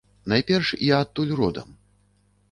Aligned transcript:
Найперш, 0.31 0.69
я 0.93 1.01
адтуль 1.05 1.33
родам. 1.41 1.77